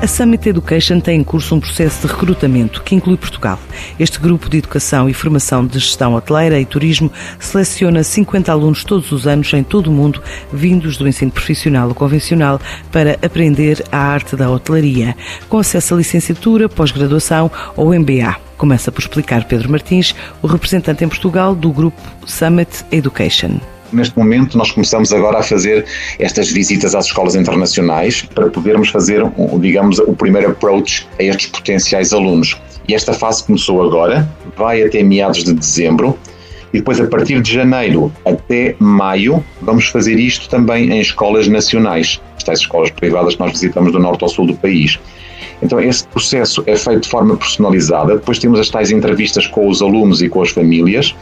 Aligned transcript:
A 0.00 0.06
Summit 0.06 0.48
Education 0.48 1.00
tem 1.00 1.20
em 1.20 1.24
curso 1.24 1.56
um 1.56 1.60
processo 1.60 2.06
de 2.06 2.12
recrutamento 2.12 2.84
que 2.84 2.94
inclui 2.94 3.16
Portugal. 3.16 3.58
Este 3.98 4.20
grupo 4.20 4.48
de 4.48 4.58
educação 4.58 5.08
e 5.08 5.12
formação 5.12 5.66
de 5.66 5.76
gestão 5.76 6.14
hoteleira 6.14 6.60
e 6.60 6.64
turismo 6.64 7.10
seleciona 7.40 8.04
50 8.04 8.52
alunos 8.52 8.84
todos 8.84 9.10
os 9.10 9.26
anos 9.26 9.52
em 9.52 9.64
todo 9.64 9.88
o 9.88 9.92
mundo, 9.92 10.22
vindos 10.52 10.96
do 10.96 11.08
ensino 11.08 11.32
profissional 11.32 11.88
ou 11.88 11.96
convencional, 11.96 12.60
para 12.92 13.18
aprender 13.24 13.84
a 13.90 13.98
arte 13.98 14.36
da 14.36 14.48
hotelaria, 14.48 15.16
com 15.48 15.58
acesso 15.58 15.94
à 15.94 15.96
licenciatura, 15.96 16.68
pós-graduação 16.68 17.50
ou 17.76 17.92
MBA. 17.92 18.36
Começa 18.56 18.92
por 18.92 19.00
explicar 19.00 19.48
Pedro 19.48 19.68
Martins, 19.68 20.14
o 20.40 20.46
representante 20.46 21.04
em 21.04 21.08
Portugal 21.08 21.56
do 21.56 21.72
grupo 21.72 22.00
Summit 22.24 22.84
Education. 22.92 23.58
Neste 23.92 24.16
momento, 24.18 24.58
nós 24.58 24.70
começamos 24.70 25.12
agora 25.12 25.38
a 25.38 25.42
fazer 25.42 25.86
estas 26.18 26.50
visitas 26.50 26.94
às 26.94 27.06
escolas 27.06 27.34
internacionais 27.34 28.22
para 28.34 28.50
podermos 28.50 28.90
fazer, 28.90 29.22
digamos, 29.60 29.98
o 29.98 30.12
primeiro 30.12 30.50
approach 30.50 31.08
a 31.18 31.22
estes 31.22 31.46
potenciais 31.46 32.12
alunos. 32.12 32.56
E 32.86 32.94
esta 32.94 33.12
fase 33.12 33.44
começou 33.44 33.82
agora, 33.82 34.28
vai 34.56 34.82
até 34.82 35.02
meados 35.02 35.42
de 35.42 35.52
dezembro, 35.52 36.18
e 36.72 36.78
depois, 36.78 37.00
a 37.00 37.06
partir 37.06 37.40
de 37.40 37.52
janeiro 37.52 38.12
até 38.26 38.76
maio, 38.78 39.42
vamos 39.62 39.86
fazer 39.86 40.18
isto 40.18 40.48
também 40.50 40.92
em 40.92 41.00
escolas 41.00 41.48
nacionais, 41.48 42.20
estas 42.36 42.60
escolas 42.60 42.90
privadas 42.90 43.34
que 43.34 43.40
nós 43.40 43.52
visitamos 43.52 43.92
do 43.92 43.98
norte 43.98 44.22
ao 44.22 44.28
sul 44.28 44.46
do 44.46 44.54
país. 44.54 44.98
Então, 45.62 45.80
esse 45.80 46.06
processo 46.06 46.62
é 46.66 46.76
feito 46.76 47.02
de 47.02 47.08
forma 47.08 47.36
personalizada. 47.36 48.16
Depois 48.16 48.38
temos 48.38 48.60
as 48.60 48.68
tais 48.68 48.90
entrevistas 48.90 49.46
com 49.46 49.68
os 49.68 49.80
alunos 49.80 50.22
e 50.22 50.28
com 50.28 50.42
as 50.42 50.50
famílias 50.50 51.14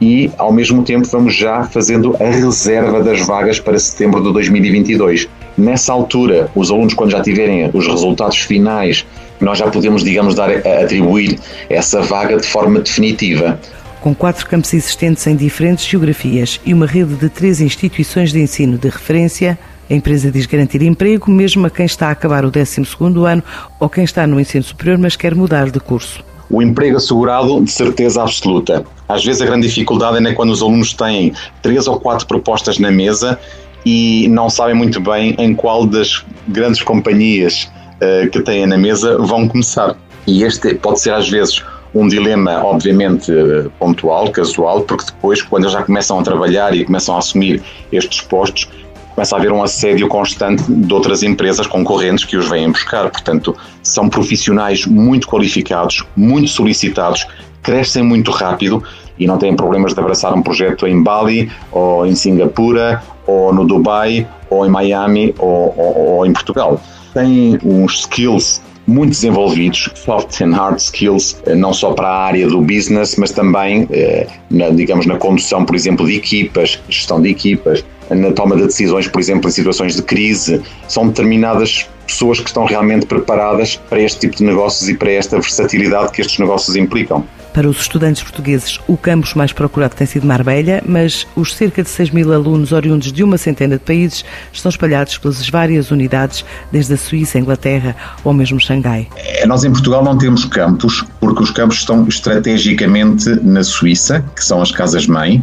e, 0.00 0.30
ao 0.36 0.52
mesmo 0.52 0.82
tempo, 0.82 1.06
vamos 1.06 1.34
já 1.34 1.64
fazendo 1.64 2.16
a 2.20 2.24
reserva 2.24 3.02
das 3.02 3.26
vagas 3.26 3.58
para 3.58 3.78
setembro 3.78 4.22
de 4.22 4.32
2022. 4.32 5.28
Nessa 5.56 5.92
altura, 5.92 6.50
os 6.54 6.70
alunos, 6.70 6.94
quando 6.94 7.10
já 7.10 7.22
tiverem 7.22 7.70
os 7.72 7.86
resultados 7.86 8.38
finais, 8.38 9.06
nós 9.40 9.58
já 9.58 9.68
podemos, 9.68 10.04
digamos, 10.04 10.34
dar, 10.34 10.50
atribuir 10.50 11.38
essa 11.68 12.02
vaga 12.02 12.36
de 12.36 12.46
forma 12.46 12.80
definitiva. 12.80 13.58
Com 14.00 14.14
quatro 14.14 14.46
campos 14.46 14.72
existentes 14.72 15.26
em 15.26 15.34
diferentes 15.34 15.84
geografias 15.86 16.60
e 16.64 16.72
uma 16.72 16.86
rede 16.86 17.14
de 17.14 17.28
três 17.28 17.60
instituições 17.60 18.32
de 18.32 18.40
ensino 18.40 18.78
de 18.78 18.88
referência, 18.88 19.58
a 19.88 19.94
empresa 19.94 20.30
diz 20.30 20.46
garantir 20.46 20.82
emprego 20.82 21.30
mesmo 21.30 21.66
a 21.66 21.70
quem 21.70 21.86
está 21.86 22.08
a 22.08 22.10
acabar 22.10 22.44
o 22.44 22.50
12º 22.50 23.24
ano 23.24 23.42
ou 23.78 23.88
quem 23.88 24.04
está 24.04 24.26
no 24.26 24.38
ensino 24.40 24.64
superior, 24.64 24.98
mas 24.98 25.16
quer 25.16 25.34
mudar 25.34 25.70
de 25.70 25.80
curso. 25.80 26.25
O 26.50 26.62
emprego 26.62 26.96
assegurado, 26.96 27.60
de 27.62 27.70
certeza 27.70 28.22
absoluta. 28.22 28.84
Às 29.08 29.24
vezes 29.24 29.42
a 29.42 29.46
grande 29.46 29.66
dificuldade 29.66 30.24
é 30.24 30.32
quando 30.32 30.50
os 30.50 30.62
alunos 30.62 30.92
têm 30.92 31.32
três 31.62 31.86
ou 31.86 31.98
quatro 31.98 32.26
propostas 32.26 32.78
na 32.78 32.90
mesa 32.90 33.38
e 33.84 34.26
não 34.28 34.50
sabem 34.50 34.74
muito 34.74 35.00
bem 35.00 35.34
em 35.38 35.54
qual 35.54 35.86
das 35.86 36.24
grandes 36.48 36.82
companhias 36.82 37.70
uh, 37.96 38.28
que 38.30 38.40
têm 38.40 38.66
na 38.66 38.76
mesa 38.76 39.16
vão 39.18 39.48
começar. 39.48 39.96
E 40.26 40.42
este 40.42 40.74
pode 40.74 41.00
ser 41.00 41.14
às 41.14 41.28
vezes 41.28 41.62
um 41.94 42.08
dilema, 42.08 42.62
obviamente, 42.62 43.32
pontual, 43.78 44.30
casual, 44.30 44.82
porque 44.82 45.06
depois, 45.06 45.40
quando 45.40 45.64
eles 45.64 45.72
já 45.72 45.82
começam 45.82 46.18
a 46.18 46.22
trabalhar 46.22 46.76
e 46.76 46.84
começam 46.84 47.14
a 47.14 47.18
assumir 47.18 47.62
estes 47.90 48.20
postos, 48.20 48.68
começa 49.16 49.34
a 49.34 49.38
haver 49.38 49.50
um 49.50 49.62
assédio 49.62 50.06
constante 50.08 50.62
de 50.70 50.92
outras 50.92 51.22
empresas 51.22 51.66
concorrentes 51.66 52.22
que 52.22 52.36
os 52.36 52.50
vêm 52.50 52.70
buscar. 52.70 53.10
Portanto, 53.10 53.56
são 53.82 54.10
profissionais 54.10 54.84
muito 54.84 55.26
qualificados, 55.26 56.04
muito 56.14 56.50
solicitados, 56.50 57.26
crescem 57.62 58.02
muito 58.02 58.30
rápido 58.30 58.84
e 59.18 59.26
não 59.26 59.38
têm 59.38 59.56
problemas 59.56 59.94
de 59.94 60.00
abraçar 60.00 60.34
um 60.34 60.42
projeto 60.42 60.86
em 60.86 61.02
Bali, 61.02 61.50
ou 61.72 62.06
em 62.06 62.14
Singapura, 62.14 63.02
ou 63.26 63.54
no 63.54 63.66
Dubai, 63.66 64.28
ou 64.50 64.66
em 64.66 64.68
Miami, 64.68 65.34
ou, 65.38 65.74
ou, 65.74 65.98
ou 65.98 66.26
em 66.26 66.32
Portugal. 66.34 66.78
Têm 67.14 67.58
uns 67.64 68.00
skills 68.00 68.60
muito 68.86 69.10
desenvolvidos, 69.10 69.88
soft 69.94 70.42
and 70.42 70.52
hard 70.52 70.76
skills, 70.76 71.40
eh, 71.46 71.54
não 71.54 71.72
só 71.72 71.92
para 71.92 72.06
a 72.06 72.24
área 72.26 72.46
do 72.46 72.60
business, 72.60 73.16
mas 73.16 73.32
também, 73.32 73.88
eh, 73.90 74.28
digamos, 74.74 75.06
na 75.06 75.16
condução, 75.16 75.64
por 75.64 75.74
exemplo, 75.74 76.06
de 76.06 76.14
equipas, 76.14 76.78
gestão 76.88 77.20
de 77.20 77.30
equipas, 77.30 77.84
na 78.10 78.32
toma 78.32 78.56
de 78.56 78.62
decisões, 78.62 79.08
por 79.08 79.20
exemplo, 79.20 79.48
em 79.48 79.52
situações 79.52 79.96
de 79.96 80.02
crise. 80.02 80.62
São 80.88 81.08
determinadas 81.08 81.88
pessoas 82.06 82.38
que 82.40 82.46
estão 82.46 82.64
realmente 82.64 83.06
preparadas 83.06 83.76
para 83.88 84.00
este 84.00 84.20
tipo 84.20 84.36
de 84.36 84.44
negócios 84.44 84.88
e 84.88 84.94
para 84.94 85.10
esta 85.10 85.38
versatilidade 85.40 86.12
que 86.12 86.20
estes 86.20 86.38
negócios 86.38 86.76
implicam. 86.76 87.24
Para 87.56 87.70
os 87.70 87.80
estudantes 87.80 88.22
portugueses, 88.22 88.78
o 88.86 88.98
campus 88.98 89.32
mais 89.32 89.50
procurado 89.50 89.94
tem 89.96 90.06
sido 90.06 90.26
Marbella, 90.26 90.82
mas 90.84 91.26
os 91.34 91.54
cerca 91.54 91.82
de 91.82 91.88
6 91.88 92.10
mil 92.10 92.30
alunos 92.30 92.70
oriundos 92.70 93.10
de 93.10 93.24
uma 93.24 93.38
centena 93.38 93.78
de 93.78 93.82
países 93.82 94.26
estão 94.52 94.68
espalhados 94.68 95.16
pelas 95.16 95.48
várias 95.48 95.90
unidades, 95.90 96.44
desde 96.70 96.92
a 96.92 96.98
Suíça, 96.98 97.38
a 97.38 97.40
Inglaterra 97.40 97.96
ou 98.22 98.34
mesmo 98.34 98.60
Xangai. 98.60 99.08
É, 99.16 99.46
nós 99.46 99.64
em 99.64 99.72
Portugal 99.72 100.04
não 100.04 100.18
temos 100.18 100.44
campus, 100.44 101.02
porque 101.18 101.42
os 101.42 101.50
campos 101.50 101.78
estão 101.78 102.06
estrategicamente 102.06 103.26
na 103.42 103.64
Suíça, 103.64 104.22
que 104.36 104.44
são 104.44 104.60
as 104.60 104.70
casas-mãe. 104.70 105.42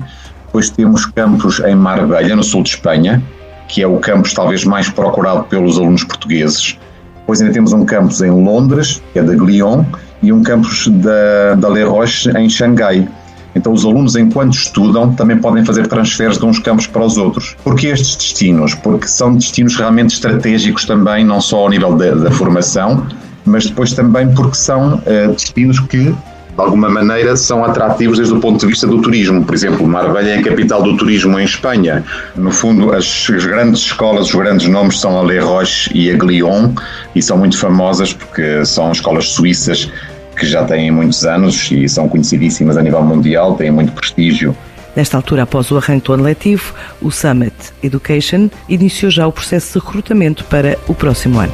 Depois 0.53 0.69
temos 0.69 1.07
campos 1.07 1.59
em 1.61 1.73
Marbella, 1.73 2.35
no 2.35 2.43
sul 2.43 2.61
de 2.61 2.69
Espanha, 2.69 3.19
que 3.67 3.81
é 3.81 3.87
o 3.87 3.97
campus 3.97 4.33
talvez 4.33 4.63
mais 4.63 4.87
procurado 4.87 5.45
pelos 5.45 5.79
alunos 5.79 6.03
portugueses. 6.03 6.77
Depois 7.21 7.41
ainda 7.41 7.51
temos 7.51 7.73
um 7.73 7.83
campus 7.83 8.21
em 8.21 8.29
Londres, 8.29 9.01
que 9.11 9.17
é 9.17 9.23
da 9.23 9.33
Glion, 9.33 9.83
e 10.21 10.31
um 10.31 10.43
campus 10.43 10.89
da, 10.89 11.55
da 11.55 11.69
Le 11.69 11.83
Roche 11.85 12.29
em 12.37 12.47
Xangai. 12.47 13.07
Então, 13.55 13.73
os 13.73 13.83
alunos, 13.83 14.15
enquanto 14.15 14.53
estudam, 14.53 15.15
também 15.15 15.39
podem 15.39 15.65
fazer 15.65 15.87
transferes 15.87 16.37
de 16.37 16.45
uns 16.45 16.59
campos 16.59 16.85
para 16.85 17.03
os 17.03 17.17
outros. 17.17 17.57
Por 17.63 17.75
que 17.75 17.87
estes 17.87 18.15
destinos? 18.15 18.75
Porque 18.75 19.07
são 19.07 19.33
destinos 19.33 19.75
realmente 19.75 20.13
estratégicos 20.13 20.85
também, 20.85 21.25
não 21.25 21.41
só 21.41 21.61
ao 21.61 21.69
nível 21.69 21.95
da, 21.95 22.13
da 22.13 22.29
formação, 22.29 23.07
mas 23.43 23.65
depois 23.65 23.93
também 23.93 24.31
porque 24.35 24.55
são 24.55 24.97
uh, 24.97 25.33
destinos 25.33 25.79
que 25.79 26.13
de 26.55 26.61
alguma 26.61 26.87
maneira, 26.87 27.35
são 27.35 27.65
atrativos 27.65 28.17
desde 28.17 28.33
o 28.33 28.39
ponto 28.39 28.59
de 28.59 28.67
vista 28.67 28.85
do 28.85 29.01
turismo. 29.01 29.43
Por 29.43 29.55
exemplo, 29.55 29.87
Marbella 29.87 30.29
é 30.29 30.37
a 30.37 30.43
capital 30.43 30.83
do 30.83 30.95
turismo 30.95 31.39
em 31.39 31.43
Espanha. 31.43 32.03
No 32.35 32.51
fundo, 32.51 32.93
as, 32.93 33.27
as 33.35 33.45
grandes 33.45 33.81
escolas, 33.81 34.27
os 34.27 34.35
grandes 34.35 34.67
nomes 34.67 34.99
são 34.99 35.19
a 35.19 35.23
Le 35.23 35.39
Roche 35.39 35.89
e 35.93 36.11
a 36.11 36.15
Glion, 36.15 36.69
e 37.15 37.21
são 37.21 37.37
muito 37.37 37.57
famosas 37.57 38.13
porque 38.13 38.63
são 38.65 38.91
escolas 38.91 39.29
suíças 39.29 39.91
que 40.35 40.45
já 40.45 40.63
têm 40.63 40.91
muitos 40.91 41.25
anos 41.25 41.69
e 41.71 41.87
são 41.87 42.07
conhecidíssimas 42.07 42.77
a 42.77 42.81
nível 42.81 43.01
mundial, 43.01 43.55
têm 43.55 43.71
muito 43.71 43.91
prestígio. 43.91 44.55
Nesta 44.95 45.17
altura, 45.17 45.43
após 45.43 45.71
o 45.71 45.77
arranque 45.77 46.05
do 46.05 46.13
ano 46.13 46.23
letivo, 46.23 46.73
o 47.01 47.09
Summit 47.09 47.55
Education 47.81 48.49
iniciou 48.69 49.09
já 49.09 49.25
o 49.25 49.31
processo 49.31 49.79
de 49.79 49.85
recrutamento 49.85 50.43
para 50.45 50.77
o 50.87 50.93
próximo 50.93 51.39
ano. 51.39 51.53